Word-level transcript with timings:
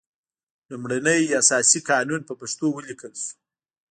لومړنی 0.69 1.21
اساسي 1.41 1.79
قانون 1.89 2.21
په 2.25 2.33
پښتو 2.41 2.65
ولیکل 2.71 3.13
شول. 3.23 3.35